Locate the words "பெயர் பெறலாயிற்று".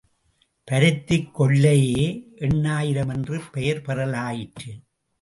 3.51-4.71